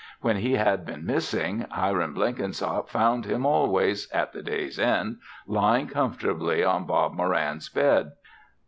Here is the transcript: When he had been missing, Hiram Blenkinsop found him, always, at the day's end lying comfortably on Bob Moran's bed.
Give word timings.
When 0.21 0.37
he 0.37 0.53
had 0.53 0.83
been 0.83 1.05
missing, 1.05 1.67
Hiram 1.69 2.15
Blenkinsop 2.15 2.89
found 2.89 3.25
him, 3.25 3.45
always, 3.45 4.09
at 4.09 4.33
the 4.33 4.41
day's 4.41 4.79
end 4.79 5.17
lying 5.45 5.85
comfortably 5.87 6.63
on 6.63 6.85
Bob 6.87 7.13
Moran's 7.13 7.69
bed. 7.69 8.13